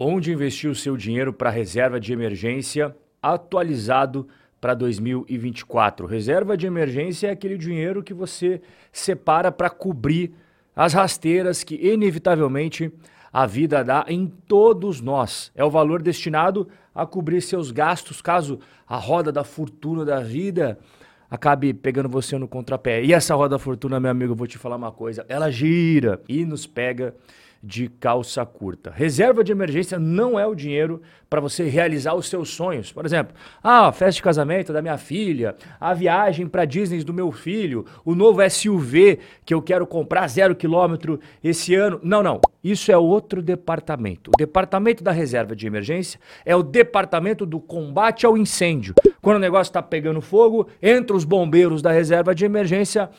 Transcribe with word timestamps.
Onde 0.00 0.32
investir 0.32 0.70
o 0.70 0.76
seu 0.76 0.96
dinheiro 0.96 1.32
para 1.32 1.50
reserva 1.50 1.98
de 1.98 2.12
emergência 2.12 2.94
atualizado 3.20 4.28
para 4.60 4.72
2024? 4.72 6.06
Reserva 6.06 6.56
de 6.56 6.68
emergência 6.68 7.26
é 7.26 7.30
aquele 7.32 7.58
dinheiro 7.58 8.00
que 8.00 8.14
você 8.14 8.62
separa 8.92 9.50
para 9.50 9.68
cobrir 9.68 10.32
as 10.76 10.92
rasteiras 10.92 11.64
que 11.64 11.74
inevitavelmente 11.74 12.92
a 13.32 13.44
vida 13.44 13.82
dá 13.82 14.04
em 14.06 14.28
todos 14.28 15.00
nós. 15.00 15.50
É 15.52 15.64
o 15.64 15.70
valor 15.70 16.00
destinado 16.00 16.68
a 16.94 17.04
cobrir 17.04 17.40
seus 17.40 17.72
gastos 17.72 18.22
caso 18.22 18.60
a 18.86 18.96
roda 18.96 19.32
da 19.32 19.42
fortuna 19.42 20.04
da 20.04 20.20
vida 20.20 20.78
acabe 21.28 21.74
pegando 21.74 22.08
você 22.08 22.38
no 22.38 22.46
contrapé. 22.46 23.02
E 23.02 23.12
essa 23.12 23.34
roda 23.34 23.56
da 23.56 23.58
fortuna, 23.58 23.98
meu 23.98 24.12
amigo, 24.12 24.30
eu 24.30 24.36
vou 24.36 24.46
te 24.46 24.58
falar 24.58 24.76
uma 24.76 24.92
coisa, 24.92 25.26
ela 25.28 25.50
gira 25.50 26.22
e 26.28 26.44
nos 26.44 26.68
pega 26.68 27.16
de 27.62 27.88
calça 27.88 28.44
curta. 28.46 28.90
Reserva 28.90 29.42
de 29.42 29.50
emergência 29.52 29.98
não 29.98 30.38
é 30.38 30.46
o 30.46 30.54
dinheiro 30.54 31.02
para 31.28 31.40
você 31.40 31.64
realizar 31.68 32.14
os 32.14 32.28
seus 32.28 32.50
sonhos. 32.50 32.92
Por 32.92 33.04
exemplo, 33.04 33.34
ah, 33.62 33.88
a 33.88 33.92
festa 33.92 34.16
de 34.16 34.22
casamento 34.22 34.72
da 34.72 34.80
minha 34.80 34.96
filha, 34.96 35.56
a 35.80 35.92
viagem 35.92 36.46
para 36.46 36.64
Disney 36.64 37.02
do 37.02 37.12
meu 37.12 37.32
filho, 37.32 37.84
o 38.04 38.14
novo 38.14 38.48
SUV 38.48 39.18
que 39.44 39.52
eu 39.52 39.60
quero 39.60 39.86
comprar 39.86 40.28
zero 40.28 40.54
quilômetro 40.54 41.20
esse 41.42 41.74
ano. 41.74 42.00
Não, 42.02 42.22
não. 42.22 42.40
Isso 42.62 42.92
é 42.92 42.96
outro 42.96 43.42
departamento. 43.42 44.30
O 44.34 44.38
departamento 44.38 45.02
da 45.02 45.12
reserva 45.12 45.54
de 45.54 45.66
emergência 45.66 46.20
é 46.44 46.54
o 46.54 46.62
departamento 46.62 47.44
do 47.44 47.60
combate 47.60 48.24
ao 48.24 48.36
incêndio. 48.36 48.94
Quando 49.20 49.36
o 49.36 49.40
negócio 49.40 49.70
está 49.70 49.82
pegando 49.82 50.20
fogo, 50.20 50.68
entra 50.80 51.16
os 51.16 51.24
bombeiros 51.24 51.82
da 51.82 51.90
reserva 51.90 52.34
de 52.34 52.44
emergência 52.44 53.10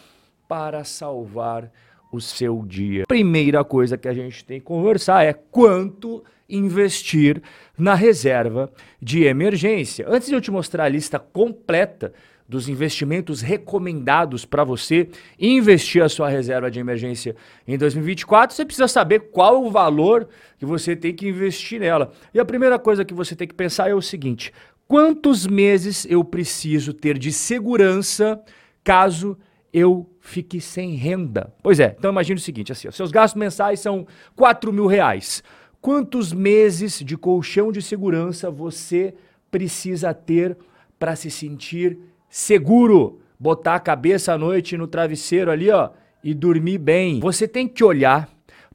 para 0.48 0.84
salvar 0.84 1.72
o 2.12 2.20
seu 2.20 2.64
dia. 2.66 3.04
Primeira 3.08 3.64
coisa 3.64 3.98
que 3.98 4.08
a 4.08 4.14
gente 4.14 4.44
tem 4.44 4.60
que 4.60 4.66
conversar 4.66 5.24
é 5.24 5.34
quanto 5.34 6.24
investir 6.50 7.42
na 7.78 7.94
reserva 7.94 8.72
de 9.02 9.24
emergência. 9.24 10.06
Antes 10.08 10.28
de 10.28 10.34
eu 10.34 10.42
te 10.42 10.50
mostrar 10.50 10.86
a 10.86 10.90
lista 10.90 11.20
completa 11.20 12.12
dos 12.48 12.68
investimentos 12.68 13.42
recomendados 13.42 14.44
para 14.44 14.64
você 14.64 15.08
investir 15.40 16.02
a 16.02 16.10
sua 16.10 16.28
reserva 16.28 16.72
de 16.72 16.80
emergência 16.80 17.36
em 17.68 17.78
2024, 17.78 18.56
você 18.56 18.66
precisa 18.66 18.88
saber 18.88 19.30
qual 19.32 19.64
o 19.64 19.70
valor 19.70 20.28
que 20.58 20.66
você 20.66 20.96
tem 20.96 21.14
que 21.14 21.28
investir 21.28 21.80
nela. 21.80 22.12
E 22.34 22.40
a 22.40 22.46
primeira 22.46 22.80
coisa 22.80 23.06
que 23.06 23.14
você 23.14 23.36
tem 23.36 23.48
que 23.48 23.54
pensar 23.54 23.92
é 23.92 23.94
o 23.94 24.02
seguinte: 24.02 24.52
quantos 24.88 25.46
meses 25.46 26.08
eu 26.10 26.24
preciso 26.24 26.92
ter 26.92 27.20
de 27.20 27.32
segurança 27.32 28.42
caso 28.84 29.38
eu 29.72 30.10
fique 30.30 30.62
sem 30.62 30.94
renda. 30.96 31.54
Pois 31.62 31.80
é, 31.80 31.96
então 31.98 32.12
imagine 32.12 32.40
o 32.40 32.42
seguinte, 32.42 32.72
assim, 32.72 32.88
ó, 32.88 32.92
seus 32.92 33.12
gastos 33.12 33.40
mensais 33.40 33.80
são 33.80 34.08
4 34.36 34.72
mil 34.72 34.86
reais. 34.86 35.44
Quantos 35.82 36.32
meses 36.32 37.00
de 37.00 37.18
colchão 37.18 37.72
de 37.72 37.82
segurança 37.82 38.52
você 38.52 39.14
precisa 39.50 40.14
ter 40.14 40.58
para 40.98 41.16
se 41.16 41.32
sentir 41.32 41.98
seguro? 42.30 43.20
Botar 43.40 43.76
a 43.76 43.80
cabeça 43.80 44.34
à 44.34 44.38
noite 44.38 44.78
no 44.78 44.86
travesseiro 44.86 45.50
ali, 45.50 45.72
ó, 45.72 45.90
e 46.24 46.34
dormir 46.34 46.78
bem. 46.78 47.20
Você 47.22 47.48
tem 47.48 47.68
que 47.68 47.84
olhar 47.84 48.30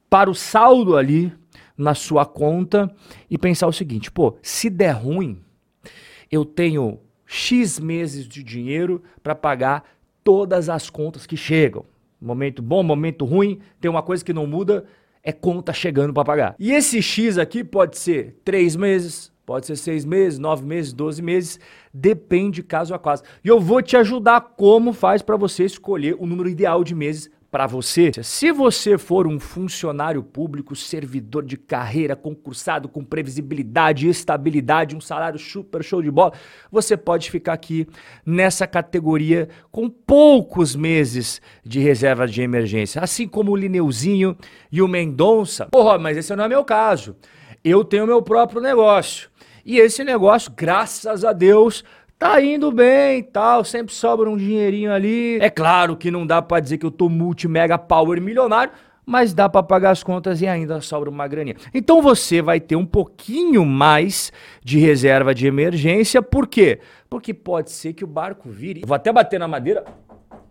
para 0.09 0.31
o 0.31 0.35
saldo 0.35 0.97
ali 0.97 1.33
na 1.77 1.95
sua 1.95 2.25
conta 2.25 2.91
e 3.29 3.37
pensar 3.37 3.67
o 3.67 3.73
seguinte, 3.73 4.11
pô, 4.11 4.37
se 4.41 4.71
der 4.71 4.93
ruim, 4.93 5.43
eu 6.31 6.45
tenho 6.45 6.99
X 7.27 7.79
meses 7.79 8.27
de 8.27 8.43
dinheiro 8.43 9.03
para 9.23 9.35
pagar 9.35 9.85
todas 10.25 10.69
as 10.69 10.91
contas 10.91 11.27
que 11.27 11.37
chegam. 11.37 11.85
Momento 12.21 12.63
bom, 12.63 12.83
momento 12.83 13.25
ruim, 13.25 13.61
tem 13.81 13.91
uma 13.91 14.03
coisa 14.03 14.25
que 14.25 14.33
não 14.33 14.47
muda, 14.47 14.87
é 15.23 15.31
conta 15.31 15.73
chegando 15.73 16.13
para 16.13 16.25
pagar. 16.25 16.57
E 16.59 16.73
esse 16.73 17.03
X 17.03 17.39
aqui 17.39 17.63
pode 17.63 17.99
ser 17.99 18.41
três 18.43 18.75
meses, 18.75 19.31
pode 19.45 19.67
ser 19.67 19.77
seis 19.77 20.05
meses, 20.05 20.39
nove 20.39 20.65
meses, 20.65 20.93
doze 20.93 21.21
meses, 21.21 21.61
depende 21.93 22.63
caso 22.63 22.95
a 22.95 22.99
caso. 22.99 23.23
E 23.45 23.49
eu 23.49 23.61
vou 23.61 23.83
te 23.83 23.97
ajudar 23.97 24.41
como 24.57 24.93
faz 24.93 25.21
para 25.21 25.37
você 25.37 25.65
escolher 25.65 26.17
o 26.19 26.27
número 26.27 26.49
ideal 26.49 26.83
de 26.83 26.95
meses 26.95 27.31
para 27.55 27.69
você. 27.69 28.11
Se 28.21 28.51
você 28.51 28.99
for 28.99 29.29
um 29.29 29.39
funcionário 29.39 30.25
público, 30.25 30.75
servidor 30.75 31.45
de 31.45 31.57
carreira, 31.57 32.17
concursado 32.17 32.89
com 32.89 33.05
previsibilidade, 33.05 34.09
estabilidade, 34.09 34.97
um 34.97 35.01
salário 35.01 35.39
super 35.39 35.85
show 35.85 36.03
de 36.03 36.11
bola, 36.11 36.33
você 36.69 36.97
pode 36.97 37.31
ficar 37.31 37.53
aqui 37.53 37.87
nessa 38.27 38.67
categoria 38.67 39.49
com 39.71 39.89
poucos 39.89 40.75
meses 40.75 41.41
de 41.65 41.79
reserva 41.79 42.27
de 42.27 42.43
emergência, 42.43 43.01
assim 43.01 43.29
como 43.29 43.53
o 43.53 43.57
Lineuzinho 43.57 44.37
e 44.73 44.83
o 44.83 44.89
Mendonça. 44.89 45.67
Porra, 45.67 45.97
mas 45.97 46.17
esse 46.17 46.35
não 46.35 46.47
é 46.47 46.49
meu 46.49 46.65
caso. 46.65 47.15
Eu 47.63 47.85
tenho 47.85 48.05
meu 48.05 48.21
próprio 48.21 48.61
negócio. 48.61 49.31
E 49.65 49.79
esse 49.79 50.03
negócio, 50.03 50.53
graças 50.57 51.25
a 51.25 51.33
Deus, 51.33 51.85
tá 52.19 52.41
indo 52.41 52.71
bem 52.71 53.23
tal, 53.23 53.65
sempre 53.65 53.95
sobra 53.95 54.29
um 54.29 54.37
dinheirinho 54.37 54.93
ali. 54.93 55.39
É 55.41 55.51
claro 55.51 55.97
que 55.97 56.11
não 56.11 56.27
dá 56.27 56.41
para 56.41 56.61
dizer 56.61 56.79
que 56.79 56.87
eu 56.87 56.91
tô 56.91 57.09
multi 57.09 57.47
mega 57.49 57.79
power 57.79 58.21
milionário, 58.21 58.73
mas 59.07 59.35
dá 59.35 59.49
para 59.49 59.63
pagar 59.63 59.91
as 59.91 60.03
contas 60.03 60.41
e 60.41 60.47
ainda 60.47 60.81
sobra 60.81 61.11
uma 61.11 61.29
graninha. 61.29 61.57
Então 61.73 62.01
você 62.01 62.41
vai 62.41 62.61
ter 62.61 62.77
um 62.77 62.87
pouquinho 62.87 63.65
mais 63.65 64.33
de 64.63 64.79
reserva 64.79 65.35
de 65.35 65.47
emergência, 65.47 66.23
por 66.23 66.47
quê? 66.47 66.81
Porque 67.09 67.35
pode 67.35 67.71
ser 67.71 67.93
que 67.93 68.05
o 68.05 68.09
barco 68.09 68.49
vire. 68.49 68.83
Vou 68.87 68.95
até 68.95 69.13
bater 69.13 69.39
na 69.39 69.47
madeira 69.47 69.85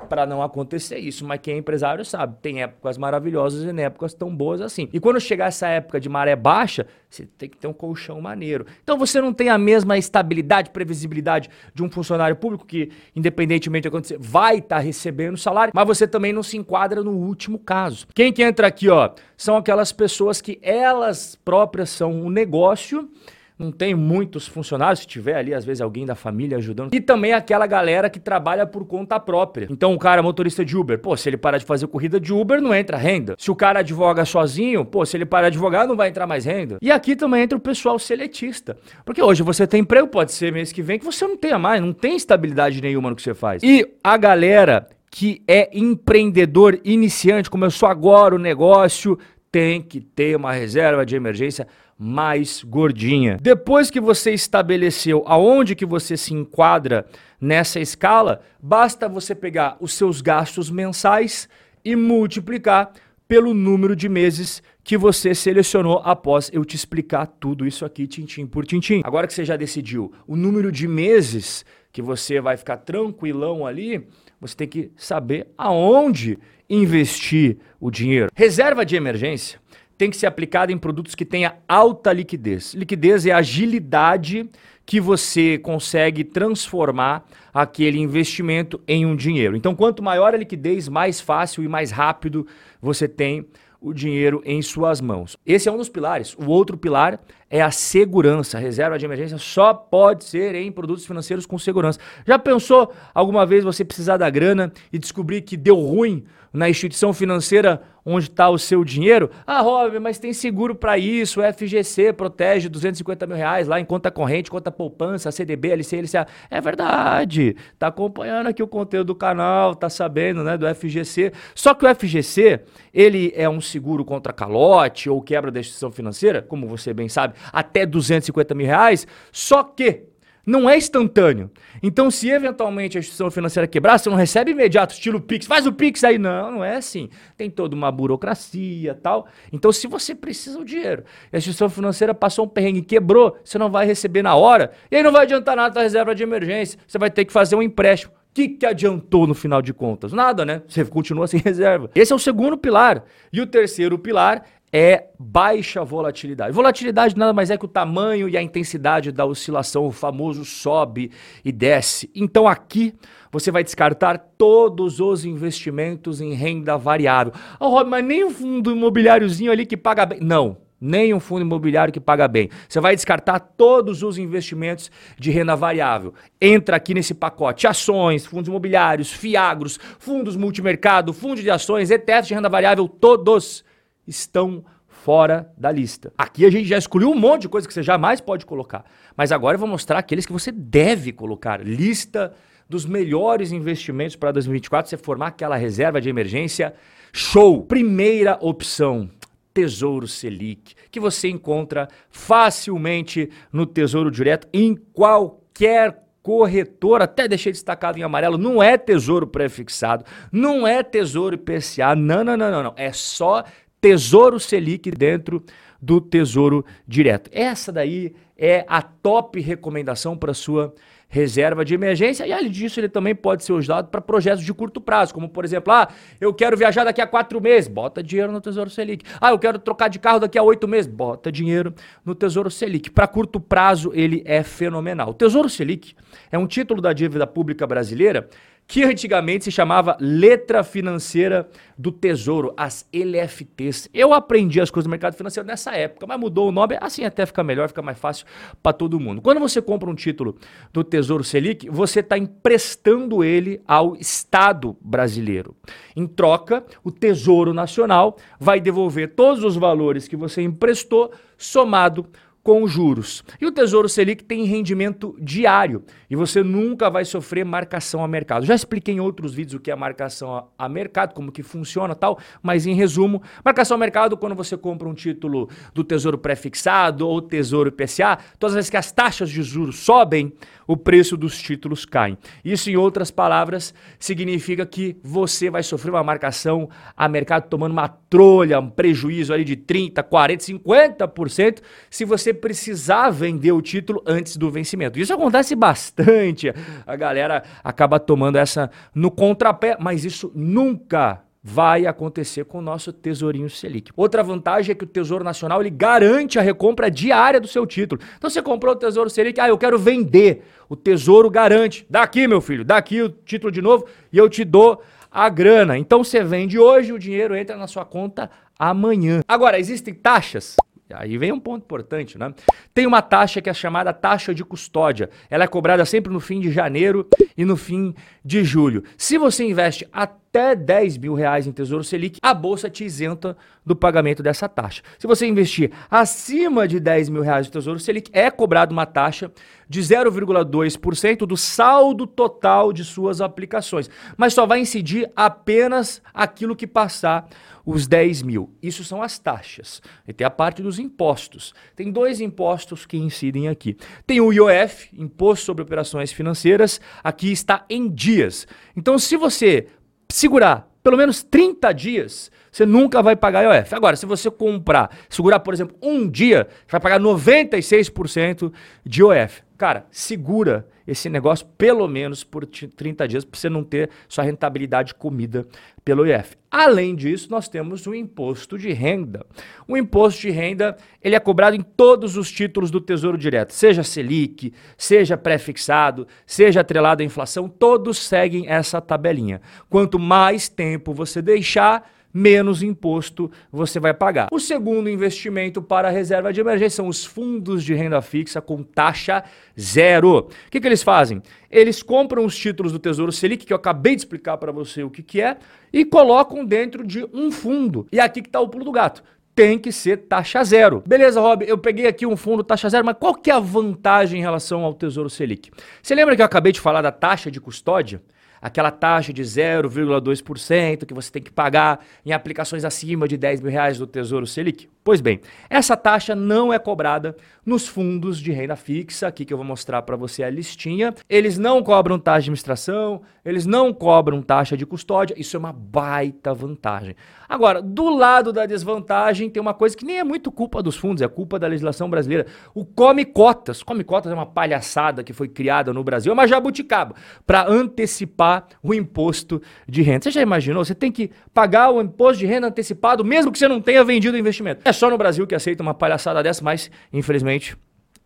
para 0.03 0.25
não 0.25 0.41
acontecer 0.41 0.97
isso. 0.97 1.25
Mas 1.25 1.39
quem 1.41 1.55
é 1.55 1.57
empresário 1.57 2.03
sabe, 2.05 2.37
tem 2.41 2.61
épocas 2.61 2.97
maravilhosas 2.97 3.63
e 3.63 3.81
épocas 3.81 4.13
tão 4.13 4.35
boas 4.35 4.61
assim. 4.61 4.89
E 4.93 4.99
quando 4.99 5.19
chegar 5.19 5.47
essa 5.47 5.67
época 5.67 5.99
de 5.99 6.09
maré 6.09 6.35
baixa, 6.35 6.85
você 7.09 7.25
tem 7.37 7.49
que 7.49 7.57
ter 7.57 7.67
um 7.67 7.73
colchão 7.73 8.19
maneiro. 8.21 8.65
Então 8.83 8.97
você 8.97 9.21
não 9.21 9.33
tem 9.33 9.49
a 9.49 9.57
mesma 9.57 9.97
estabilidade, 9.97 10.69
previsibilidade 10.69 11.49
de 11.73 11.83
um 11.83 11.89
funcionário 11.89 12.35
público 12.35 12.65
que, 12.65 12.91
independentemente 13.15 13.83
do 13.83 13.91
que 13.91 13.95
acontecer, 13.95 14.17
vai 14.19 14.57
estar 14.57 14.77
tá 14.77 14.81
recebendo 14.81 15.37
salário, 15.37 15.73
mas 15.75 15.87
você 15.87 16.07
também 16.07 16.33
não 16.33 16.43
se 16.43 16.57
enquadra 16.57 17.03
no 17.03 17.11
último 17.11 17.59
caso. 17.59 18.07
Quem 18.13 18.31
que 18.31 18.43
entra 18.43 18.67
aqui, 18.67 18.89
ó, 18.89 19.11
são 19.37 19.57
aquelas 19.57 19.91
pessoas 19.91 20.41
que 20.41 20.59
elas 20.61 21.35
próprias 21.43 21.89
são 21.89 22.11
um 22.11 22.29
negócio 22.29 23.09
não 23.57 23.71
tem 23.71 23.93
muitos 23.93 24.47
funcionários, 24.47 24.99
se 24.99 25.07
tiver 25.07 25.35
ali, 25.35 25.53
às 25.53 25.63
vezes, 25.63 25.81
alguém 25.81 26.05
da 26.05 26.15
família 26.15 26.57
ajudando. 26.57 26.93
E 26.93 26.99
também 26.99 27.33
aquela 27.33 27.67
galera 27.67 28.09
que 28.09 28.19
trabalha 28.19 28.65
por 28.65 28.85
conta 28.85 29.19
própria. 29.19 29.67
Então, 29.69 29.93
o 29.93 29.99
cara 29.99 30.19
é 30.19 30.23
motorista 30.23 30.65
de 30.65 30.75
Uber, 30.75 30.99
pô, 30.99 31.15
se 31.15 31.29
ele 31.29 31.37
parar 31.37 31.57
de 31.57 31.65
fazer 31.65 31.87
corrida 31.87 32.19
de 32.19 32.33
Uber, 32.33 32.61
não 32.61 32.73
entra 32.73 32.97
renda. 32.97 33.35
Se 33.37 33.51
o 33.51 33.55
cara 33.55 33.79
advoga 33.79 34.25
sozinho, 34.25 34.83
pô, 34.83 35.05
se 35.05 35.15
ele 35.17 35.25
parar 35.25 35.49
de 35.49 35.57
advogar, 35.57 35.87
não 35.87 35.95
vai 35.95 36.09
entrar 36.09 36.27
mais 36.27 36.45
renda. 36.45 36.77
E 36.81 36.91
aqui 36.91 37.15
também 37.15 37.43
entra 37.43 37.57
o 37.57 37.61
pessoal 37.61 37.97
seletista. 37.99 38.75
Porque 39.05 39.21
hoje 39.21 39.43
você 39.43 39.67
tem 39.67 39.81
emprego, 39.81 40.07
pode 40.07 40.31
ser 40.31 40.51
mês 40.51 40.71
que 40.71 40.81
vem, 40.81 40.99
que 40.99 41.05
você 41.05 41.25
não 41.27 41.37
tenha 41.37 41.59
mais, 41.59 41.81
não 41.81 41.93
tem 41.93 42.15
estabilidade 42.15 42.81
nenhuma 42.81 43.09
no 43.09 43.15
que 43.15 43.21
você 43.21 43.33
faz. 43.33 43.61
E 43.63 43.85
a 44.03 44.17
galera 44.17 44.87
que 45.11 45.43
é 45.47 45.69
empreendedor 45.71 46.79
iniciante, 46.83 47.47
começou 47.47 47.87
agora 47.87 48.33
o 48.33 48.39
negócio, 48.39 49.17
tem 49.51 49.79
que 49.79 50.01
ter 50.01 50.35
uma 50.35 50.51
reserva 50.51 51.05
de 51.05 51.15
emergência 51.15 51.67
mais 51.97 52.63
gordinha. 52.63 53.37
Depois 53.41 53.89
que 53.89 53.99
você 53.99 54.31
estabeleceu 54.31 55.23
aonde 55.25 55.75
que 55.75 55.85
você 55.85 56.17
se 56.17 56.33
enquadra 56.33 57.05
nessa 57.39 57.79
escala, 57.79 58.41
basta 58.61 59.07
você 59.07 59.35
pegar 59.35 59.77
os 59.79 59.93
seus 59.93 60.21
gastos 60.21 60.69
mensais 60.69 61.47
e 61.83 61.95
multiplicar 61.95 62.91
pelo 63.27 63.53
número 63.53 63.95
de 63.95 64.07
meses 64.07 64.61
que 64.83 64.97
você 64.97 65.33
selecionou 65.33 66.01
após 66.03 66.49
eu 66.53 66.63
te 66.65 66.75
explicar 66.75 67.25
tudo 67.25 67.65
isso 67.65 67.85
aqui, 67.85 68.05
tintim 68.05 68.45
por 68.45 68.65
tintim. 68.65 69.01
Agora 69.03 69.25
que 69.25 69.33
você 69.33 69.45
já 69.45 69.55
decidiu 69.55 70.11
o 70.27 70.35
número 70.35 70.71
de 70.71 70.87
meses 70.87 71.65
que 71.91 72.01
você 72.01 72.41
vai 72.41 72.57
ficar 72.57 72.77
tranquilão 72.77 73.65
ali, 73.65 74.07
você 74.41 74.55
tem 74.55 74.67
que 74.67 74.91
saber 74.97 75.47
aonde 75.57 76.37
investir 76.69 77.57
o 77.79 77.91
dinheiro. 77.91 78.29
Reserva 78.35 78.85
de 78.85 78.95
emergência 78.95 79.59
tem 79.97 80.09
que 80.09 80.17
ser 80.17 80.25
aplicada 80.25 80.71
em 80.71 80.77
produtos 80.77 81.15
que 81.15 81.25
tenha 81.25 81.55
alta 81.67 82.11
liquidez. 82.11 82.73
Liquidez 82.73 83.25
é 83.25 83.31
a 83.31 83.37
agilidade 83.37 84.49
que 84.85 84.99
você 84.99 85.57
consegue 85.57 86.23
transformar 86.23 87.25
aquele 87.53 87.99
investimento 87.99 88.81
em 88.87 89.05
um 89.05 89.15
dinheiro. 89.15 89.55
Então, 89.55 89.75
quanto 89.75 90.03
maior 90.03 90.33
a 90.33 90.37
liquidez, 90.37 90.89
mais 90.89 91.21
fácil 91.21 91.63
e 91.63 91.67
mais 91.67 91.91
rápido 91.91 92.45
você 92.81 93.07
tem 93.07 93.47
o 93.83 93.93
dinheiro 93.93 94.41
em 94.45 94.61
suas 94.61 95.01
mãos. 95.01 95.37
Esse 95.45 95.67
é 95.67 95.71
um 95.71 95.77
dos 95.77 95.89
pilares. 95.89 96.33
O 96.35 96.45
outro 96.49 96.77
pilar 96.77 97.19
é 97.49 97.61
a 97.61 97.69
segurança. 97.69 98.57
A 98.57 98.61
reserva 98.61 98.97
de 98.97 99.03
emergência 99.03 99.37
só 99.37 99.73
pode 99.73 100.23
ser 100.23 100.55
em 100.55 100.71
produtos 100.71 101.05
financeiros 101.05 101.45
com 101.45 101.59
segurança. 101.59 101.99
Já 102.25 102.39
pensou 102.39 102.93
alguma 103.13 103.45
vez 103.45 103.63
você 103.63 103.83
precisar 103.83 104.15
da 104.15 104.29
grana 104.29 104.71
e 104.91 104.97
descobrir 104.97 105.41
que 105.41 105.57
deu 105.57 105.75
ruim 105.75 106.23
na 106.53 106.69
instituição 106.69 107.11
financeira 107.11 107.81
onde 108.05 108.27
está 108.27 108.49
o 108.49 108.57
seu 108.57 108.83
dinheiro. 108.83 109.29
Ah, 109.45 109.61
Robin, 109.61 109.99
mas 109.99 110.19
tem 110.19 110.33
seguro 110.33 110.75
para 110.75 110.97
isso, 110.97 111.41
o 111.41 111.53
FGC 111.53 112.13
protege 112.13 112.69
250 112.69 113.25
mil 113.27 113.37
reais 113.37 113.67
lá 113.67 113.79
em 113.79 113.85
conta 113.85 114.11
corrente, 114.11 114.49
conta 114.51 114.71
poupança, 114.71 115.31
CDB, 115.31 115.69
LC, 115.69 116.01
LCA. 116.01 116.27
É 116.49 116.59
verdade, 116.59 117.55
tá 117.79 117.87
acompanhando 117.87 118.47
aqui 118.47 118.61
o 118.61 118.67
conteúdo 118.67 119.07
do 119.07 119.15
canal, 119.15 119.75
tá 119.75 119.89
sabendo, 119.89 120.43
né, 120.43 120.57
do 120.57 120.65
FGC. 120.73 121.31
Só 121.55 121.73
que 121.73 121.85
o 121.85 121.95
FGC, 121.95 122.61
ele 122.93 123.31
é 123.35 123.47
um 123.49 123.61
seguro 123.61 124.03
contra 124.03 124.33
calote 124.33 125.09
ou 125.09 125.21
quebra 125.21 125.51
da 125.51 125.59
instituição 125.59 125.91
financeira, 125.91 126.41
como 126.41 126.67
você 126.67 126.93
bem 126.93 127.09
sabe, 127.09 127.35
até 127.51 127.85
250 127.85 128.55
mil 128.55 128.65
reais, 128.65 129.07
só 129.31 129.63
que 129.63 130.12
não 130.45 130.69
é 130.69 130.77
instantâneo. 130.77 131.49
Então, 131.81 132.11
se 132.11 132.29
eventualmente 132.29 132.97
a 132.97 132.99
instituição 132.99 133.31
financeira 133.31 133.67
quebrar, 133.67 133.97
você 133.97 134.09
não 134.09 134.17
recebe 134.17 134.51
imediato, 134.51 134.93
estilo 134.93 135.21
Pix, 135.21 135.45
faz 135.45 135.65
o 135.65 135.73
Pix 135.73 136.03
aí. 136.03 136.17
Não, 136.17 136.51
não 136.51 136.63
é 136.63 136.75
assim. 136.75 137.09
Tem 137.37 137.49
toda 137.49 137.75
uma 137.75 137.91
burocracia 137.91 138.93
tal. 138.95 139.27
Então, 139.51 139.71
se 139.71 139.87
você 139.87 140.13
precisa 140.13 140.57
do 140.57 140.65
dinheiro 140.65 141.03
a 141.31 141.37
instituição 141.37 141.69
financeira 141.69 142.13
passou 142.13 142.45
um 142.45 142.47
perrengue 142.47 142.81
quebrou, 142.81 143.37
você 143.43 143.57
não 143.57 143.69
vai 143.69 143.85
receber 143.85 144.21
na 144.21 144.35
hora. 144.35 144.71
E 144.91 144.95
aí 144.95 145.03
não 145.03 145.11
vai 145.11 145.23
adiantar 145.23 145.55
nada 145.55 145.73
da 145.73 145.81
reserva 145.81 146.13
de 146.13 146.23
emergência. 146.23 146.79
Você 146.85 146.97
vai 146.97 147.09
ter 147.09 147.25
que 147.25 147.33
fazer 147.33 147.55
um 147.55 147.61
empréstimo. 147.61 148.13
O 148.13 148.33
que, 148.33 148.49
que 148.49 148.65
adiantou 148.65 149.27
no 149.27 149.35
final 149.35 149.61
de 149.61 149.73
contas? 149.73 150.11
Nada, 150.11 150.43
né? 150.43 150.63
Você 150.67 150.83
continua 150.85 151.27
sem 151.27 151.39
reserva. 151.39 151.89
Esse 151.93 152.11
é 152.11 152.15
o 152.15 152.19
segundo 152.19 152.57
pilar. 152.57 153.03
E 153.31 153.39
o 153.39 153.45
terceiro 153.45 153.97
pilar 153.97 154.43
é 154.73 155.05
baixa 155.19 155.83
volatilidade. 155.85 156.51
Volatilidade 156.51 157.15
nada 157.15 157.31
mais 157.31 157.51
é 157.51 157.57
que 157.57 157.65
o 157.65 157.67
tamanho 157.67 158.27
e 158.27 158.35
a 158.35 158.41
intensidade 158.41 159.11
da 159.11 159.23
oscilação, 159.23 159.85
o 159.85 159.91
famoso 159.91 160.43
sobe 160.43 161.11
e 161.45 161.51
desce. 161.51 162.09
Então 162.15 162.47
aqui 162.47 162.95
você 163.31 163.51
vai 163.51 163.63
descartar 163.63 164.17
todos 164.35 164.99
os 164.99 165.25
investimentos 165.25 166.19
em 166.19 166.33
renda 166.33 166.75
variável. 166.75 167.31
Oh, 167.59 167.69
Rob, 167.69 167.87
mas 167.87 168.03
nem 168.03 168.25
um 168.25 168.31
fundo 168.31 168.71
imobiliáriozinho 168.71 169.51
ali 169.51 169.63
que 169.63 169.77
paga 169.77 170.07
bem. 170.07 170.19
Não, 170.19 170.57
nem 170.81 171.13
um 171.13 171.19
fundo 171.19 171.43
imobiliário 171.43 171.93
que 171.93 171.99
paga 171.99 172.27
bem. 172.27 172.49
Você 172.67 172.79
vai 172.79 172.95
descartar 172.95 173.39
todos 173.39 174.01
os 174.01 174.17
investimentos 174.17 174.89
de 175.19 175.29
renda 175.29 175.55
variável. 175.55 176.15
Entra 176.41 176.77
aqui 176.77 176.95
nesse 176.95 177.13
pacote: 177.13 177.67
ações, 177.67 178.25
fundos 178.25 178.47
imobiliários, 178.47 179.11
fiagros, 179.11 179.79
fundos 179.99 180.35
multimercado, 180.35 181.13
fundos 181.13 181.43
de 181.43 181.51
ações, 181.51 181.91
ETFs 181.91 182.27
de 182.27 182.33
renda 182.33 182.49
variável, 182.49 182.87
todos 182.87 183.63
estão 184.07 184.63
fora 184.87 185.51
da 185.57 185.71
lista. 185.71 186.13
Aqui 186.17 186.45
a 186.45 186.49
gente 186.49 186.67
já 186.67 186.77
excluiu 186.77 187.09
um 187.09 187.15
monte 187.15 187.41
de 187.43 187.49
coisa 187.49 187.67
que 187.67 187.73
você 187.73 187.83
jamais 187.83 188.21
pode 188.21 188.45
colocar. 188.45 188.85
Mas 189.17 189.31
agora 189.31 189.55
eu 189.55 189.59
vou 189.59 189.67
mostrar 189.67 189.99
aqueles 189.99 190.25
que 190.25 190.31
você 190.31 190.51
deve 190.51 191.11
colocar. 191.11 191.61
Lista 191.61 192.33
dos 192.69 192.85
melhores 192.85 193.51
investimentos 193.51 194.15
para 194.15 194.31
2024, 194.31 194.89
você 194.89 194.97
formar 194.97 195.27
aquela 195.27 195.55
reserva 195.55 195.99
de 195.99 196.09
emergência. 196.09 196.73
Show! 197.11 197.63
Primeira 197.63 198.37
opção, 198.41 199.09
Tesouro 199.53 200.07
Selic, 200.07 200.73
que 200.89 200.99
você 200.99 201.29
encontra 201.29 201.87
facilmente 202.09 203.29
no 203.51 203.65
Tesouro 203.65 204.09
Direto 204.09 204.47
em 204.53 204.75
qualquer 204.75 206.03
corretor, 206.23 207.01
até 207.01 207.27
deixei 207.27 207.51
destacado 207.51 207.99
em 207.99 208.01
amarelo, 208.01 208.37
não 208.37 208.63
é 208.63 208.77
tesouro 208.77 209.27
prefixado, 209.27 210.05
não 210.31 210.65
é 210.65 210.81
tesouro 210.81 211.35
IPCA, 211.35 211.93
não, 211.97 212.23
não, 212.23 212.37
não, 212.37 212.49
não, 212.49 212.63
não. 212.63 212.73
É 212.77 212.93
só 212.93 213.43
Tesouro 213.83 214.39
Selic 214.39 214.89
dentro 214.91 215.43
do 215.81 215.99
Tesouro 215.99 216.63
Direto. 216.87 217.29
Essa 217.33 217.69
daí 217.69 218.15
é 218.37 218.63
a 218.65 218.81
top 218.81 219.41
recomendação 219.41 220.15
para 220.15 220.33
sua 220.33 220.73
reserva 221.09 221.65
de 221.65 221.73
emergência 221.73 222.25
e 222.25 222.31
além 222.31 222.49
disso 222.49 222.79
ele 222.79 222.87
também 222.87 223.13
pode 223.13 223.43
ser 223.43 223.51
usado 223.51 223.89
para 223.89 223.99
projetos 223.99 224.43
de 224.43 224.53
curto 224.53 224.79
prazo, 224.79 225.13
como 225.13 225.27
por 225.27 225.43
exemplo, 225.43 225.73
ah, 225.73 225.89
eu 226.21 226.33
quero 226.33 226.55
viajar 226.55 226.85
daqui 226.85 227.01
a 227.01 227.05
quatro 227.05 227.41
meses, 227.41 227.67
bota 227.67 228.01
dinheiro 228.01 228.31
no 228.31 228.39
Tesouro 228.39 228.69
Selic. 228.69 229.03
Ah, 229.19 229.31
eu 229.31 229.37
quero 229.37 229.59
trocar 229.59 229.89
de 229.89 229.99
carro 229.99 230.21
daqui 230.21 230.37
a 230.39 230.43
oito 230.43 230.65
meses, 230.65 230.89
bota 230.89 231.29
dinheiro 231.29 231.75
no 232.05 232.15
Tesouro 232.15 232.49
Selic. 232.49 232.89
Para 232.89 233.05
curto 233.05 233.37
prazo 233.37 233.91
ele 233.93 234.23
é 234.25 234.43
fenomenal. 234.43 235.09
O 235.09 235.13
Tesouro 235.13 235.49
Selic 235.49 235.93
é 236.31 236.37
um 236.37 236.47
título 236.47 236.81
da 236.81 236.93
dívida 236.93 237.27
pública 237.27 237.67
brasileira 237.67 238.29
que 238.67 238.83
antigamente 238.83 239.45
se 239.45 239.51
chamava 239.51 239.97
Letra 239.99 240.63
Financeira 240.63 241.49
do 241.77 241.91
Tesouro, 241.91 242.53
as 242.55 242.87
LFTs. 242.93 243.89
Eu 243.93 244.13
aprendi 244.13 244.61
as 244.61 244.69
coisas 244.69 244.87
do 244.87 244.91
mercado 244.91 245.15
financeiro 245.15 245.45
nessa 245.45 245.71
época, 245.75 246.07
mas 246.07 246.19
mudou 246.19 246.49
o 246.49 246.51
nome, 246.51 246.77
assim 246.81 247.03
até 247.03 247.25
fica 247.25 247.43
melhor, 247.43 247.67
fica 247.67 247.81
mais 247.81 247.97
fácil 247.97 248.25
para 248.61 248.73
todo 248.73 248.99
mundo. 248.99 249.21
Quando 249.21 249.39
você 249.39 249.61
compra 249.61 249.89
um 249.89 249.95
título 249.95 250.37
do 250.71 250.83
Tesouro 250.83 251.23
Selic, 251.23 251.69
você 251.69 251.99
está 251.99 252.17
emprestando 252.17 253.23
ele 253.23 253.61
ao 253.67 253.95
Estado 253.95 254.77
brasileiro. 254.81 255.55
Em 255.95 256.07
troca, 256.07 256.63
o 256.83 256.91
Tesouro 256.91 257.53
Nacional 257.53 258.17
vai 258.39 258.59
devolver 258.59 259.13
todos 259.15 259.43
os 259.43 259.55
valores 259.55 260.07
que 260.07 260.15
você 260.15 260.41
emprestou, 260.41 261.11
somado 261.37 262.07
com 262.43 262.67
juros. 262.67 263.23
E 263.39 263.45
o 263.45 263.51
Tesouro 263.51 263.87
Selic 263.87 264.23
tem 264.23 264.43
rendimento 264.43 265.15
diário 265.19 265.83
e 266.09 266.15
você 266.15 266.43
nunca 266.43 266.89
vai 266.89 267.05
sofrer 267.05 267.45
marcação 267.45 268.03
a 268.03 268.07
mercado. 268.07 268.45
Já 268.45 268.53
expliquei 268.53 268.95
em 268.95 268.99
outros 268.99 269.33
vídeos 269.33 269.55
o 269.55 269.59
que 269.61 269.71
é 269.71 269.75
marcação 269.75 270.49
a, 270.57 270.67
mercado, 270.67 271.13
como 271.13 271.31
que 271.31 271.41
funciona 271.41 271.95
tal, 271.95 272.19
mas 272.41 272.67
em 272.67 272.75
resumo, 272.75 273.23
marcação 273.45 273.75
a 273.75 273.77
mercado 273.77 274.17
quando 274.17 274.35
você 274.35 274.57
compra 274.57 274.89
um 274.89 274.93
título 274.93 275.49
do 275.73 275.85
Tesouro 275.85 276.17
prefixado 276.17 277.07
ou 277.07 277.21
Tesouro 277.21 277.69
IPCA, 277.69 278.19
todas 278.37 278.53
as 278.53 278.55
vezes 278.55 278.69
que 278.69 278.77
as 278.77 278.91
taxas 278.91 279.29
de 279.29 279.41
juros 279.41 279.79
sobem, 279.79 280.33
o 280.67 280.75
preço 280.75 281.15
dos 281.15 281.41
títulos 281.41 281.85
cai. 281.85 282.17
Isso, 282.43 282.69
em 282.69 282.75
outras 282.75 283.11
palavras, 283.11 283.73
significa 283.99 284.65
que 284.65 284.97
você 285.03 285.49
vai 285.49 285.63
sofrer 285.63 285.91
uma 285.91 286.03
marcação 286.03 286.69
a 286.95 287.07
mercado 287.07 287.47
tomando 287.49 287.71
uma 287.71 287.87
trolha, 287.87 288.59
um 288.59 288.69
prejuízo 288.69 289.33
ali 289.33 289.43
de 289.43 289.55
30, 289.55 290.01
40, 290.03 290.45
50% 290.45 291.61
se 291.89 292.05
você 292.05 292.32
precisar 292.33 293.09
vender 293.09 293.51
o 293.51 293.61
título 293.61 294.01
antes 294.05 294.37
do 294.37 294.49
vencimento. 294.49 294.99
Isso 294.99 295.13
acontece 295.13 295.55
bastante. 295.55 296.53
A 296.85 296.95
galera 296.95 297.43
acaba 297.63 297.99
tomando 297.99 298.37
essa 298.37 298.69
no 298.93 299.11
contrapé, 299.11 299.77
mas 299.79 300.05
isso 300.05 300.31
nunca 300.35 301.23
vai 301.43 301.85
acontecer 301.85 302.45
com 302.45 302.59
o 302.59 302.61
nosso 302.61 302.93
tesourinho 302.93 303.49
Selic. 303.49 303.91
Outra 303.97 304.23
vantagem 304.23 304.71
é 304.71 304.75
que 304.75 304.85
o 304.85 304.87
Tesouro 304.87 305.25
Nacional 305.25 305.59
ele 305.59 305.69
garante 305.69 306.39
a 306.39 306.41
recompra 306.41 306.89
diária 306.89 307.39
do 307.39 307.49
seu 307.49 307.65
título. 307.67 308.01
Então 308.17 308.29
você 308.29 308.41
comprou 308.41 308.73
o 308.73 308.77
Tesouro 308.77 309.09
Selic, 309.09 309.39
ah, 309.41 309.49
eu 309.49 309.57
quero 309.57 309.77
vender. 309.77 310.43
O 310.69 310.75
Tesouro 310.75 311.29
garante. 311.29 311.85
Daqui, 311.89 312.27
meu 312.27 312.39
filho, 312.39 312.63
daqui 312.63 313.01
o 313.01 313.09
título 313.09 313.51
de 313.51 313.61
novo 313.61 313.85
e 314.11 314.17
eu 314.17 314.29
te 314.29 314.45
dou 314.45 314.81
a 315.11 315.27
grana. 315.27 315.77
Então 315.77 316.01
você 316.01 316.23
vende 316.23 316.57
hoje, 316.57 316.93
o 316.93 316.97
dinheiro 316.97 317.35
entra 317.35 317.57
na 317.57 317.67
sua 317.67 317.83
conta 317.83 318.29
amanhã. 318.57 319.21
Agora, 319.27 319.59
existem 319.59 319.93
taxas 319.93 320.55
Aí 320.91 321.17
vem 321.17 321.31
um 321.31 321.39
ponto 321.39 321.63
importante, 321.63 322.17
né? 322.17 322.33
Tem 322.73 322.85
uma 322.85 323.01
taxa 323.01 323.41
que 323.41 323.49
é 323.49 323.53
chamada 323.53 323.93
taxa 323.93 324.33
de 324.33 324.43
custódia. 324.43 325.09
Ela 325.29 325.43
é 325.43 325.47
cobrada 325.47 325.85
sempre 325.85 326.11
no 326.11 326.19
fim 326.19 326.39
de 326.39 326.51
janeiro 326.51 327.07
e 327.37 327.45
no 327.45 327.55
fim 327.55 327.95
de 328.23 328.43
julho. 328.43 328.83
Se 328.97 329.17
você 329.17 329.43
investe 329.43 329.87
até 329.91 330.22
10 330.33 330.97
mil 330.97 331.13
reais 331.13 331.45
em 331.45 331.51
Tesouro 331.51 331.83
Selic, 331.83 332.17
a 332.21 332.33
Bolsa 332.33 332.69
te 332.69 332.83
isenta 332.83 333.37
do 333.63 333.75
pagamento 333.75 334.23
dessa 334.23 334.49
taxa. 334.49 334.81
Se 334.97 335.05
você 335.05 335.27
investir 335.27 335.71
acima 335.89 336.67
de 336.67 336.79
10 336.79 337.09
mil 337.09 337.21
reais 337.21 337.47
em 337.47 337.51
Tesouro 337.51 337.79
Selic, 337.79 338.09
é 338.11 338.31
cobrada 338.31 338.73
uma 338.73 338.85
taxa 338.85 339.31
de 339.69 339.79
0,2% 339.79 341.25
do 341.25 341.37
saldo 341.37 342.07
total 342.07 342.73
de 342.73 342.83
suas 342.83 343.21
aplicações. 343.21 343.89
Mas 344.17 344.33
só 344.33 344.45
vai 344.45 344.59
incidir 344.59 345.11
apenas 345.15 346.01
aquilo 346.13 346.55
que 346.55 346.65
passar 346.65 347.27
os 347.65 347.87
10 347.87 348.23
mil. 348.23 348.53
Isso 348.61 348.83
são 348.83 349.01
as 349.01 349.17
taxas. 349.17 349.81
E 350.07 350.13
tem 350.13 350.25
a 350.25 350.29
parte 350.29 350.61
dos 350.61 350.79
impostos. 350.79 351.53
Tem 351.75 351.91
dois 351.91 352.19
impostos 352.19 352.85
que 352.85 352.97
incidem 352.97 353.47
aqui. 353.47 353.77
Tem 354.05 354.19
o 354.19 354.33
IOF, 354.33 354.89
Imposto 354.97 355.45
sobre 355.45 355.63
Operações 355.63 356.11
Financeiras, 356.11 356.81
aqui 357.03 357.31
está 357.31 357.65
em 357.69 357.89
dias. 357.89 358.47
Então, 358.75 358.99
se 358.99 359.15
você 359.15 359.67
segurar 360.13 360.69
pelo 360.83 360.95
menos 360.95 361.23
30 361.23 361.71
dias, 361.73 362.31
você 362.53 362.67
nunca 362.67 363.01
vai 363.01 363.15
pagar 363.15 363.43
IOF. 363.43 363.73
Agora, 363.73 363.95
se 363.95 364.05
você 364.05 364.29
comprar, 364.29 364.95
segurar, 365.09 365.39
por 365.39 365.55
exemplo, 365.55 365.75
um 365.81 366.07
dia, 366.07 366.47
você 366.67 366.71
vai 366.71 366.79
pagar 366.79 366.99
96% 366.99 368.53
de 368.85 369.01
IOF. 369.01 369.41
Cara, 369.57 369.87
segura 369.89 370.67
esse 370.85 371.09
negócio 371.09 371.47
pelo 371.57 371.87
menos 371.87 372.23
por 372.23 372.45
30 372.45 373.07
dias 373.07 373.25
para 373.25 373.39
você 373.39 373.49
não 373.49 373.63
ter 373.63 373.89
sua 374.07 374.23
rentabilidade 374.23 374.93
comida 374.93 375.47
pelo 375.83 376.05
IF. 376.05 376.35
Além 376.51 376.95
disso, 376.95 377.29
nós 377.31 377.47
temos 377.47 377.87
o 377.87 377.95
imposto 377.95 378.57
de 378.57 378.71
renda. 378.71 379.25
O 379.67 379.75
imposto 379.75 380.21
de 380.21 380.29
renda, 380.29 380.77
ele 381.01 381.15
é 381.15 381.19
cobrado 381.19 381.55
em 381.55 381.61
todos 381.61 382.15
os 382.15 382.31
títulos 382.31 382.69
do 382.69 382.79
Tesouro 382.79 383.17
Direto, 383.17 383.53
seja 383.53 383.83
Selic, 383.83 384.53
seja 384.77 385.17
pré-fixado, 385.17 386.07
seja 386.25 386.61
atrelado 386.61 387.01
à 387.01 387.05
inflação, 387.05 387.49
todos 387.49 387.97
seguem 387.97 388.47
essa 388.47 388.79
tabelinha. 388.79 389.41
Quanto 389.69 389.97
mais 389.97 390.47
tempo 390.47 390.93
você 390.93 391.21
deixar, 391.21 391.89
menos 392.13 392.61
imposto 392.61 393.31
você 393.51 393.79
vai 393.79 393.93
pagar. 393.93 394.27
O 394.31 394.39
segundo 394.39 394.89
investimento 394.89 395.61
para 395.61 395.87
a 395.87 395.91
reserva 395.91 396.31
de 396.31 396.41
emergência 396.41 396.77
são 396.77 396.87
os 396.87 397.03
fundos 397.03 397.63
de 397.63 397.73
renda 397.73 398.01
fixa 398.01 398.39
com 398.41 398.61
taxa 398.61 399.23
zero. 399.59 400.19
O 400.19 400.51
que, 400.51 400.61
que 400.61 400.67
eles 400.67 400.83
fazem? 400.83 401.21
Eles 401.49 401.81
compram 401.81 402.25
os 402.25 402.37
títulos 402.37 402.71
do 402.71 402.79
Tesouro 402.79 403.11
Selic, 403.11 403.45
que 403.45 403.53
eu 403.53 403.57
acabei 403.57 403.95
de 403.95 404.01
explicar 404.01 404.37
para 404.37 404.51
você 404.51 404.83
o 404.83 404.89
que, 404.89 405.01
que 405.01 405.21
é, 405.21 405.37
e 405.71 405.83
colocam 405.83 406.45
dentro 406.45 406.85
de 406.85 407.07
um 407.13 407.31
fundo. 407.31 407.87
E 407.91 407.99
aqui 407.99 408.21
que 408.21 408.29
está 408.29 408.39
o 408.39 408.47
pulo 408.49 408.65
do 408.65 408.71
gato 408.71 409.03
tem 409.35 409.57
que 409.57 409.71
ser 409.71 409.97
taxa 409.97 410.43
zero. 410.43 410.83
Beleza, 410.85 411.19
Rob, 411.19 411.43
eu 411.47 411.57
peguei 411.57 411.87
aqui 411.87 412.05
um 412.05 412.15
fundo 412.15 412.43
taxa 412.43 412.69
zero, 412.69 412.85
mas 412.85 412.95
qual 412.99 413.15
que 413.15 413.31
é 413.31 413.33
a 413.33 413.39
vantagem 413.39 414.19
em 414.19 414.21
relação 414.21 414.63
ao 414.63 414.73
Tesouro 414.73 415.09
Selic? 415.09 415.49
Você 415.81 415.95
lembra 415.95 416.15
que 416.15 416.21
eu 416.21 416.25
acabei 416.25 416.51
de 416.51 416.59
falar 416.59 416.81
da 416.81 416.91
taxa 416.91 417.31
de 417.31 417.41
custódia? 417.41 418.01
Aquela 418.43 418.71
taxa 418.71 419.13
de 419.13 419.23
0,2% 419.23 420.85
que 420.85 420.93
você 420.93 421.09
tem 421.09 421.21
que 421.23 421.31
pagar 421.31 421.79
em 422.05 422.11
aplicações 422.11 422.65
acima 422.65 423.07
de 423.07 423.15
10 423.15 423.39
mil 423.39 423.49
reais 423.49 423.77
do 423.77 423.87
Tesouro 423.87 424.27
Selic? 424.27 424.69
Pois 424.83 424.99
bem, 424.99 425.21
essa 425.49 425.77
taxa 425.77 426.13
não 426.13 426.51
é 426.51 426.59
cobrada 426.59 427.15
nos 427.45 427.67
fundos 427.67 428.19
de 428.19 428.31
renda 428.31 428.55
fixa, 428.55 429.07
aqui 429.07 429.23
que 429.23 429.33
eu 429.33 429.37
vou 429.37 429.45
mostrar 429.45 429.81
para 429.81 429.95
você 429.95 430.23
a 430.23 430.29
listinha. 430.29 430.93
Eles 431.09 431.37
não 431.37 431.63
cobram 431.63 431.97
taxa 431.97 432.19
de 432.19 432.23
administração, 432.25 433.01
eles 433.23 433.45
não 433.45 433.73
cobram 433.73 434.21
taxa 434.21 434.57
de 434.57 434.65
custódia, 434.65 435.15
isso 435.17 435.37
é 435.37 435.39
uma 435.39 435.53
baita 435.53 436.33
vantagem. 436.33 436.95
Agora, 437.29 437.61
do 437.61 437.89
lado 437.89 438.33
da 438.33 438.45
desvantagem, 438.45 439.29
tem 439.29 439.41
uma 439.41 439.53
coisa 439.53 439.75
que 439.75 439.85
nem 439.85 439.99
é 439.99 440.03
muito 440.03 440.31
culpa 440.31 440.61
dos 440.61 440.75
fundos, 440.75 441.01
é 441.01 441.07
culpa 441.07 441.39
da 441.39 441.47
legislação 441.47 441.89
brasileira. 441.89 442.27
O 442.53 442.65
Come 442.65 443.05
Cotas. 443.05 443.63
Come 443.63 443.83
Cotas 443.83 444.11
é 444.11 444.15
uma 444.15 444.25
palhaçada 444.25 445.03
que 445.03 445.13
foi 445.13 445.29
criada 445.29 445.73
no 445.73 445.83
Brasil, 445.83 446.11
é 446.11 446.13
uma 446.13 446.27
jabuticaba, 446.27 446.95
para 447.25 447.49
antecipar 447.49 448.47
o 448.61 448.73
imposto 448.73 449.41
de 449.67 449.81
renda. 449.81 450.03
Você 450.03 450.11
já 450.11 450.21
imaginou? 450.21 450.63
Você 450.63 450.75
tem 450.75 450.91
que 450.91 451.09
pagar 451.33 451.71
o 451.71 451.81
imposto 451.81 452.19
de 452.19 452.25
renda 452.25 452.47
antecipado, 452.47 453.03
mesmo 453.03 453.31
que 453.31 453.39
você 453.39 453.47
não 453.47 453.61
tenha 453.61 453.83
vendido 453.83 454.15
o 454.15 454.19
investimento. 454.19 454.61
É 454.65 454.72
só 454.73 454.89
no 454.89 454.97
Brasil 454.97 455.25
que 455.25 455.35
aceita 455.35 455.63
uma 455.63 455.73
palhaçada 455.73 456.21
dessa, 456.21 456.43
mas 456.43 456.69
infelizmente 456.91 457.55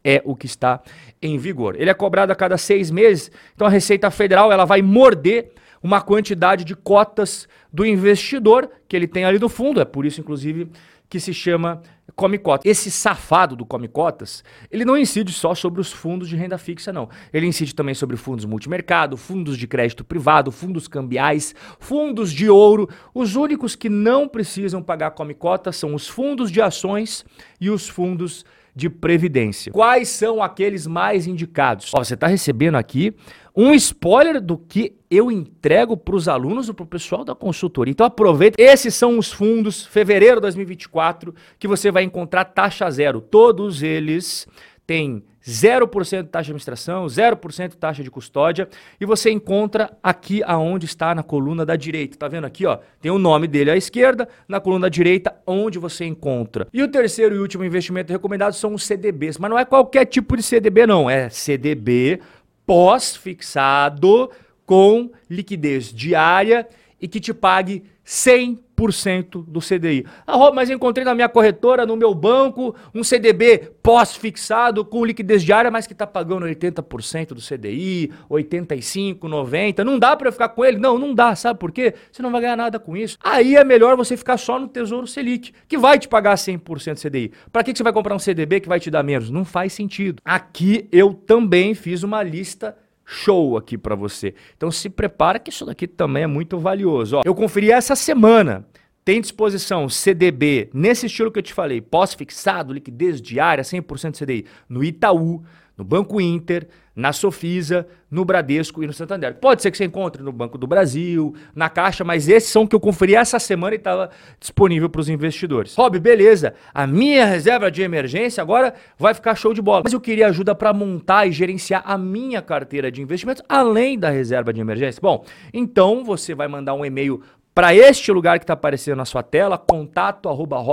é 0.03 0.21
o 0.23 0.35
que 0.35 0.45
está 0.45 0.81
em 1.21 1.37
vigor. 1.37 1.75
Ele 1.79 1.89
é 1.89 1.93
cobrado 1.93 2.31
a 2.31 2.35
cada 2.35 2.57
seis 2.57 2.91
meses, 2.91 3.31
então 3.55 3.67
a 3.67 3.69
Receita 3.69 4.09
Federal 4.11 4.51
ela 4.51 4.65
vai 4.65 4.81
morder 4.81 5.51
uma 5.81 6.01
quantidade 6.01 6.63
de 6.63 6.75
cotas 6.75 7.47
do 7.71 7.85
investidor 7.85 8.69
que 8.87 8.95
ele 8.95 9.07
tem 9.07 9.25
ali 9.25 9.39
no 9.39 9.49
fundo. 9.49 9.79
É 9.79 9.85
por 9.85 10.05
isso, 10.05 10.21
inclusive, 10.21 10.69
que 11.09 11.19
se 11.19 11.33
chama 11.33 11.81
Come 12.15 12.37
Cotas. 12.37 12.69
Esse 12.69 12.89
safado 12.89 13.55
do 13.55 13.65
Come 13.65 13.87
Cotas, 13.87 14.43
ele 14.71 14.83
não 14.83 14.97
incide 14.97 15.31
só 15.31 15.53
sobre 15.53 15.79
os 15.79 15.91
fundos 15.91 16.27
de 16.27 16.35
renda 16.35 16.57
fixa, 16.57 16.91
não. 16.91 17.09
Ele 17.31 17.45
incide 17.45 17.73
também 17.75 17.95
sobre 17.95 18.17
fundos 18.17 18.45
multimercado, 18.45 19.15
fundos 19.17 19.57
de 19.57 19.67
crédito 19.67 20.03
privado, 20.03 20.51
fundos 20.51 20.87
cambiais, 20.87 21.53
fundos 21.79 22.31
de 22.31 22.49
ouro. 22.49 22.89
Os 23.13 23.35
únicos 23.35 23.75
que 23.75 23.89
não 23.89 24.27
precisam 24.27 24.81
pagar 24.81 25.11
Come 25.11 25.33
Cotas 25.33 25.75
são 25.75 25.93
os 25.93 26.07
fundos 26.07 26.51
de 26.51 26.61
ações 26.61 27.25
e 27.59 27.69
os 27.69 27.87
fundos 27.87 28.45
de 28.77 28.91
previdência. 28.91 29.71
Quais 29.71 30.07
são 30.07 30.41
aqueles 30.41 30.85
mais 30.85 31.25
indicados? 31.25 31.91
Ó, 31.95 32.03
você 32.03 32.13
está 32.13 32.27
recebendo 32.27 32.75
aqui 32.75 33.11
um 33.55 33.73
spoiler 33.73 34.39
do 34.39 34.55
que 34.55 34.95
eu 35.09 35.31
entrego 35.31 35.97
para 35.97 36.15
os 36.15 36.27
alunos 36.27 36.69
e 36.69 36.73
para 36.73 36.83
o 36.83 36.87
pessoal 36.87 37.25
da 37.25 37.33
consultoria. 37.33 37.91
Então 37.91 38.05
aproveita. 38.05 38.61
Esses 38.61 38.93
são 38.93 39.17
os 39.17 39.31
fundos, 39.31 39.83
fevereiro 39.83 40.35
de 40.35 40.41
2024, 40.41 41.33
que 41.57 41.67
você 41.67 41.89
vai 41.89 42.03
encontrar 42.03 42.45
taxa 42.45 42.87
zero. 42.91 43.19
Todos 43.19 43.81
eles 43.81 44.47
têm 44.85 45.23
0% 45.47 46.23
de 46.23 46.29
taxa 46.29 46.45
de 46.45 46.51
administração, 46.51 47.05
0% 47.05 47.69
de 47.69 47.77
taxa 47.77 48.03
de 48.03 48.11
custódia, 48.11 48.67
e 48.99 49.05
você 49.05 49.31
encontra 49.31 49.97
aqui 50.03 50.43
aonde 50.43 50.85
está 50.85 51.15
na 51.15 51.23
coluna 51.23 51.65
da 51.65 51.75
direita. 51.75 52.17
Tá 52.17 52.27
vendo 52.27 52.45
aqui, 52.45 52.65
ó? 52.65 52.79
Tem 53.01 53.09
o 53.09 53.17
nome 53.17 53.47
dele 53.47 53.71
à 53.71 53.77
esquerda, 53.77 54.27
na 54.47 54.59
coluna 54.59 54.89
direita, 54.89 55.33
onde 55.45 55.79
você 55.79 56.05
encontra. 56.05 56.67
E 56.73 56.83
o 56.83 56.87
terceiro 56.87 57.35
e 57.35 57.39
último 57.39 57.63
investimento 57.63 58.11
recomendado 58.11 58.53
são 58.53 58.73
os 58.73 58.83
CDBs, 58.83 59.37
mas 59.37 59.49
não 59.49 59.57
é 59.57 59.63
qualquer 59.63 60.05
tipo 60.05 60.35
de 60.35 60.43
CDB 60.43 60.85
não, 60.85 61.09
é 61.09 61.29
CDB 61.29 62.19
pós-fixado 62.65 64.29
com 64.65 65.09
liquidez 65.29 65.93
diária 65.93 66.67
e 66.99 67.07
que 67.07 67.21
te 67.21 67.33
pague 67.33 67.83
100% 68.07 69.43
do 69.45 69.59
CDI. 69.59 70.05
Ah, 70.25 70.49
mas 70.53 70.69
encontrei 70.69 71.03
na 71.03 71.13
minha 71.13 71.27
corretora, 71.27 71.85
no 71.85 71.97
meu 71.97 72.15
banco, 72.15 72.73
um 72.95 73.03
CDB 73.03 73.73
pós-fixado 73.83 74.85
com 74.85 75.03
liquidez 75.03 75.43
diária, 75.43 75.69
mas 75.69 75.85
que 75.85 75.91
está 75.91 76.07
pagando 76.07 76.45
80% 76.45 77.33
do 77.33 77.41
CDI, 77.41 78.13
85%, 78.29 79.19
90%. 79.19 79.83
Não 79.83 79.99
dá 79.99 80.15
para 80.15 80.31
ficar 80.31 80.49
com 80.49 80.63
ele? 80.63 80.77
Não, 80.77 80.97
não 80.97 81.13
dá. 81.13 81.35
Sabe 81.35 81.59
por 81.59 81.69
quê? 81.69 81.93
Você 82.09 82.21
não 82.21 82.31
vai 82.31 82.39
ganhar 82.39 82.55
nada 82.55 82.79
com 82.79 82.95
isso. 82.95 83.17
Aí 83.21 83.57
é 83.57 83.63
melhor 83.65 83.97
você 83.97 84.15
ficar 84.15 84.37
só 84.37 84.57
no 84.57 84.69
Tesouro 84.69 85.05
Selic, 85.05 85.51
que 85.67 85.77
vai 85.77 85.99
te 85.99 86.07
pagar 86.07 86.35
100% 86.35 86.93
do 86.93 87.09
CDI. 87.09 87.31
Para 87.51 87.63
que, 87.63 87.73
que 87.73 87.77
você 87.77 87.83
vai 87.83 87.91
comprar 87.91 88.15
um 88.15 88.19
CDB 88.19 88.61
que 88.61 88.69
vai 88.69 88.79
te 88.79 88.89
dar 88.89 89.03
menos? 89.03 89.29
Não 89.29 89.43
faz 89.43 89.73
sentido. 89.73 90.21
Aqui 90.23 90.87
eu 90.93 91.13
também 91.13 91.75
fiz 91.75 92.03
uma 92.03 92.23
lista 92.23 92.77
show 93.09 93.55
aqui 93.55 93.77
para 93.77 93.95
você. 93.95 94.35
Então 94.57 94.69
se 94.69 94.89
prepara 94.89 95.39
que 95.39 95.49
isso 95.49 95.65
daqui 95.65 95.87
também 95.87 96.23
é 96.23 96.27
muito 96.27 96.59
valioso. 96.59 97.17
Ó, 97.17 97.21
eu 97.25 97.33
conferi 97.33 97.71
essa 97.71 97.95
semana. 97.95 98.67
Tem 99.05 99.21
disposição 99.21 99.87
CDB 99.87 100.69
nesse 100.73 101.05
estilo 101.05 101.31
que 101.31 101.39
eu 101.39 101.43
te 101.43 101.53
falei, 101.53 101.79
pós-fixado, 101.79 102.73
liquidez 102.73 103.21
diária, 103.21 103.63
100% 103.63 104.21
CDI, 104.21 104.45
no 104.67 104.83
Itaú, 104.83 105.41
no 105.77 105.83
Banco 105.83 106.19
Inter, 106.19 106.67
na 106.95 107.13
Sofisa, 107.13 107.87
no 108.09 108.25
Bradesco 108.25 108.83
e 108.83 108.87
no 108.87 108.93
Santander. 108.93 109.35
Pode 109.35 109.61
ser 109.61 109.69
que 109.69 109.77
você 109.77 109.85
encontre 109.85 110.23
no 110.23 110.31
Banco 110.31 110.57
do 110.57 110.65
Brasil, 110.65 111.35
na 111.53 111.69
Caixa, 111.69 112.03
mas 112.03 112.27
esses 112.27 112.49
são 112.49 112.65
que 112.65 112.75
eu 112.75 112.79
conferi 112.79 113.13
essa 113.13 113.37
semana 113.37 113.75
e 113.75 113.77
estava 113.77 114.09
disponível 114.39 114.89
para 114.89 115.01
os 115.01 115.07
investidores. 115.07 115.75
Rob, 115.75 115.99
beleza. 115.99 116.55
A 116.73 116.87
minha 116.87 117.25
reserva 117.25 117.69
de 117.69 117.83
emergência 117.83 118.41
agora 118.41 118.73
vai 118.97 119.13
ficar 119.13 119.35
show 119.35 119.53
de 119.53 119.61
bola. 119.61 119.83
Mas 119.83 119.93
eu 119.93 120.01
queria 120.01 120.27
ajuda 120.27 120.55
para 120.55 120.73
montar 120.73 121.27
e 121.27 121.31
gerenciar 121.31 121.83
a 121.85 121.97
minha 121.97 122.41
carteira 122.41 122.91
de 122.91 122.99
investimentos 122.99 123.43
além 123.47 123.99
da 123.99 124.09
reserva 124.09 124.51
de 124.51 124.59
emergência. 124.59 124.99
Bom, 124.99 125.23
então 125.53 126.03
você 126.03 126.33
vai 126.33 126.47
mandar 126.47 126.73
um 126.73 126.83
e-mail 126.83 127.21
para 127.57 127.73
este 127.73 128.11
lugar 128.11 128.37
que 128.37 128.43
está 128.43 128.53
aparecendo 128.53 128.97
na 128.97 129.05
sua 129.05 129.23
tela, 129.23 129.57
contato 129.57 130.29
arroba 130.29 130.63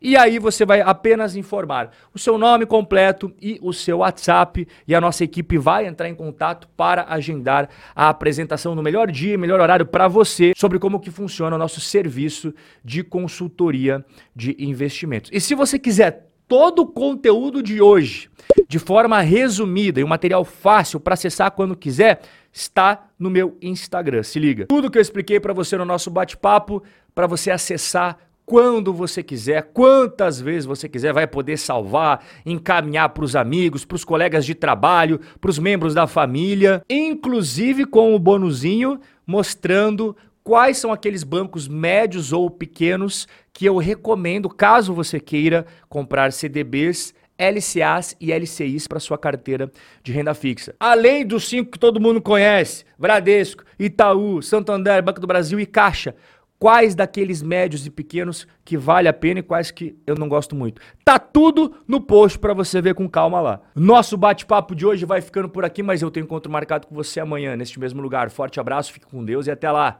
e 0.00 0.16
aí 0.16 0.38
você 0.38 0.64
vai 0.64 0.82
apenas 0.82 1.34
informar 1.34 1.90
o 2.14 2.18
seu 2.18 2.38
nome 2.38 2.64
completo 2.64 3.34
e 3.42 3.58
o 3.60 3.72
seu 3.72 3.98
WhatsApp 3.98 4.68
e 4.86 4.94
a 4.94 5.00
nossa 5.00 5.24
equipe 5.24 5.58
vai 5.58 5.88
entrar 5.88 6.08
em 6.08 6.14
contato 6.14 6.68
para 6.76 7.06
agendar 7.08 7.68
a 7.92 8.08
apresentação 8.08 8.76
no 8.76 8.84
melhor 8.84 9.10
dia, 9.10 9.36
melhor 9.36 9.60
horário 9.60 9.84
para 9.84 10.06
você 10.06 10.52
sobre 10.56 10.78
como 10.78 11.00
que 11.00 11.10
funciona 11.10 11.56
o 11.56 11.58
nosso 11.58 11.80
serviço 11.80 12.54
de 12.84 13.02
consultoria 13.02 14.04
de 14.32 14.54
investimentos. 14.60 15.28
E 15.34 15.40
se 15.40 15.56
você 15.56 15.76
quiser 15.76 16.30
todo 16.46 16.82
o 16.82 16.86
conteúdo 16.86 17.60
de 17.60 17.80
hoje 17.80 18.30
de 18.68 18.78
forma 18.78 19.20
resumida 19.20 19.98
e 20.00 20.04
um 20.04 20.08
material 20.08 20.44
fácil 20.44 21.00
para 21.00 21.14
acessar 21.14 21.50
quando 21.50 21.74
quiser, 21.74 22.20
está 22.54 23.08
no 23.18 23.28
meu 23.28 23.58
Instagram. 23.60 24.22
Se 24.22 24.38
liga. 24.38 24.66
Tudo 24.66 24.88
que 24.88 24.96
eu 24.96 25.02
expliquei 25.02 25.40
para 25.40 25.52
você 25.52 25.76
no 25.76 25.84
nosso 25.84 26.08
bate-papo, 26.08 26.80
para 27.12 27.26
você 27.26 27.50
acessar 27.50 28.16
quando 28.46 28.92
você 28.92 29.22
quiser, 29.22 29.70
quantas 29.72 30.38
vezes 30.38 30.66
você 30.66 30.88
quiser, 30.88 31.12
vai 31.12 31.26
poder 31.26 31.56
salvar, 31.56 32.24
encaminhar 32.44 33.08
para 33.08 33.24
os 33.24 33.34
amigos, 33.34 33.84
para 33.84 33.96
os 33.96 34.04
colegas 34.04 34.44
de 34.44 34.54
trabalho, 34.54 35.18
para 35.40 35.50
os 35.50 35.58
membros 35.58 35.94
da 35.94 36.06
família, 36.06 36.82
inclusive 36.88 37.86
com 37.86 38.14
o 38.14 38.18
bonuzinho 38.18 39.00
mostrando 39.26 40.14
quais 40.44 40.76
são 40.76 40.92
aqueles 40.92 41.24
bancos 41.24 41.66
médios 41.66 42.32
ou 42.32 42.50
pequenos 42.50 43.26
que 43.50 43.64
eu 43.64 43.78
recomendo 43.78 44.50
caso 44.50 44.92
você 44.92 45.18
queira 45.18 45.64
comprar 45.88 46.30
CDBs 46.32 47.14
LCAs 47.38 48.16
e 48.20 48.32
LCIs 48.32 48.86
para 48.86 49.00
sua 49.00 49.18
carteira 49.18 49.70
de 50.02 50.12
renda 50.12 50.34
fixa. 50.34 50.74
Além 50.78 51.26
dos 51.26 51.48
cinco 51.48 51.72
que 51.72 51.78
todo 51.78 52.00
mundo 52.00 52.20
conhece: 52.20 52.84
Bradesco, 52.98 53.64
Itaú, 53.78 54.42
Santander, 54.42 55.02
Banco 55.02 55.20
do 55.20 55.26
Brasil 55.26 55.58
e 55.58 55.66
Caixa. 55.66 56.14
Quais 56.56 56.94
daqueles 56.94 57.42
médios 57.42 57.84
e 57.84 57.90
pequenos 57.90 58.46
que 58.64 58.76
vale 58.76 59.06
a 59.06 59.12
pena 59.12 59.40
e 59.40 59.42
quais 59.42 59.70
que 59.70 59.98
eu 60.06 60.14
não 60.14 60.28
gosto 60.28 60.56
muito? 60.56 60.80
Tá 61.04 61.18
tudo 61.18 61.74
no 61.86 62.00
post 62.00 62.38
para 62.38 62.54
você 62.54 62.80
ver 62.80 62.94
com 62.94 63.08
calma 63.08 63.40
lá. 63.40 63.60
Nosso 63.74 64.16
bate-papo 64.16 64.74
de 64.74 64.86
hoje 64.86 65.04
vai 65.04 65.20
ficando 65.20 65.48
por 65.48 65.64
aqui, 65.64 65.82
mas 65.82 66.00
eu 66.00 66.10
tenho 66.10 66.24
encontro 66.24 66.50
marcado 66.50 66.86
com 66.86 66.94
você 66.94 67.20
amanhã 67.20 67.54
neste 67.54 67.78
mesmo 67.78 68.00
lugar. 68.00 68.30
Forte 68.30 68.60
abraço, 68.60 68.92
fique 68.92 69.04
com 69.04 69.22
Deus 69.22 69.46
e 69.46 69.50
até 69.50 69.70
lá. 69.70 69.98